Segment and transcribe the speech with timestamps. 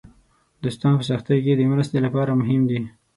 [0.63, 2.79] دوستان په سختیو کې د مرستې لپاره مهم دي.